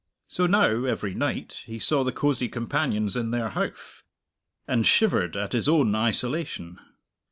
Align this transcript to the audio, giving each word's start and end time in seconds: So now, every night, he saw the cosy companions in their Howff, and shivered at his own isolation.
So 0.27 0.47
now, 0.47 0.85
every 0.85 1.13
night, 1.13 1.61
he 1.67 1.77
saw 1.77 2.03
the 2.03 2.11
cosy 2.11 2.49
companions 2.49 3.15
in 3.15 3.29
their 3.29 3.49
Howff, 3.49 4.01
and 4.67 4.83
shivered 4.83 5.37
at 5.37 5.53
his 5.53 5.69
own 5.69 5.93
isolation. 5.93 6.79